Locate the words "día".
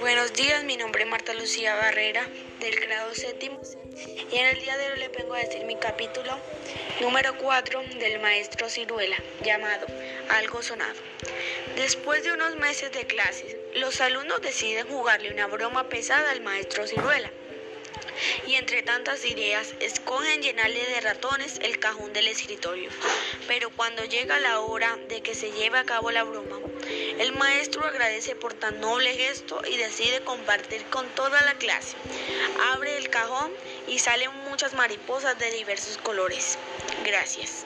4.60-4.76